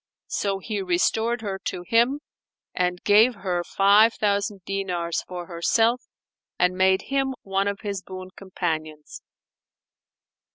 So 0.33 0.57
he 0.57 0.81
restored 0.81 1.41
her 1.41 1.59
to 1.65 1.83
him 1.87 2.21
and 2.73 3.03
gave 3.03 3.35
her 3.35 3.63
five 3.63 4.15
thousand 4.15 4.61
dinars 4.65 5.21
for 5.27 5.45
herself 5.45 6.01
and 6.57 6.75
made 6.75 7.03
him 7.13 7.35
one 7.43 7.67
of 7.67 7.81
his 7.81 8.01
boon 8.01 8.29
companions. 8.35 9.21